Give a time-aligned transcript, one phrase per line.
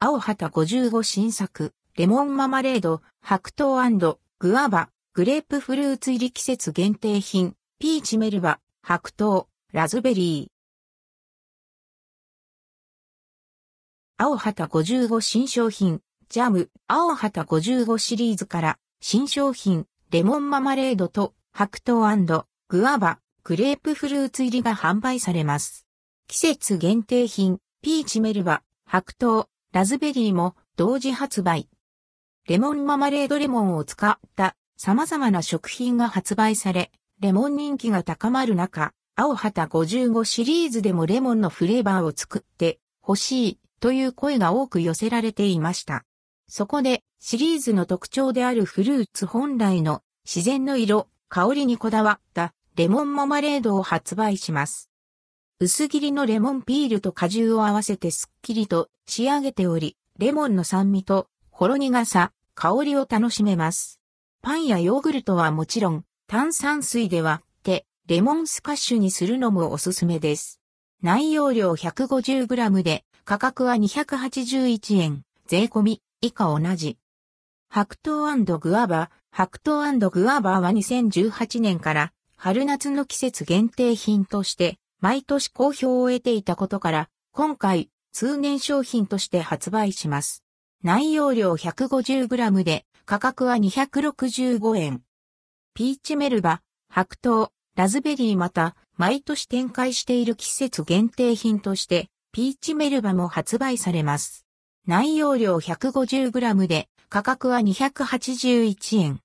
[0.00, 14.24] 青旗55新作、レモンママレード、白桃グアバ、グレープフルーツ入り季節限定品、ピーチメルバ、白桃、ラズベリー。
[14.24, 25.88] 青旗55新商品、ジャム、青旗55シリーズから新商品、レモンママレードと白桃グアバ、グレープフルーツ入りが販売されます。
[26.28, 31.68] 季節限定品、ピーチメルバ、白桃、ラズベリーも同時発売。
[32.48, 46.06] レモンママレードレモンを使った様々な食品が発売され、レモン人気が高まる中、青旗55シリーズでもレモンのフレーバーを作って欲しいという声が多く寄せられていました。
[46.48, 54.88] そこでシリーズの特徴であるフルーツ本来の自然の色、香りにこだわったレモンママレードを発売します。
[55.60, 63.98] 薄切りのレモンピールと果汁を合わせてすっきりと仕上げており、レモンの酸味とほろ苦さ、香りを楽しめます。
[64.40, 70.60] パンやヨーグルトはもちろん、炭酸水で割って、レモンスカッシュにするのもおすすめです。
[71.02, 76.98] 内容量 150g で、価格は281円、税込み、以下同じ。
[77.68, 90.42] 白桃グアバ、白桃グアバは2018年から春夏の季節限定品として毎年好評を得ていたことから今回通年商品として発売します。
[90.82, 95.02] 内容量 150g で価格は265円。
[95.74, 96.60] ピーチメルバ、
[96.90, 104.44] 白桃、ラズベリーまた、毎年展開している季節限定品として、ピーチメルバも発売されます。
[104.86, 109.16] 内容量 150g で価格は281円。